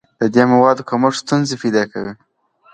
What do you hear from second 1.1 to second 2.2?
ستونزې پیدا کوي.